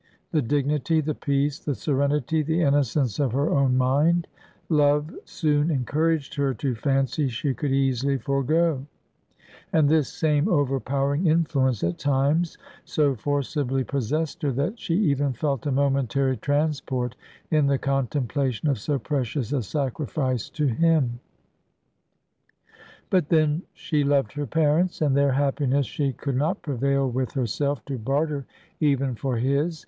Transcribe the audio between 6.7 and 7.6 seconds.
fancy she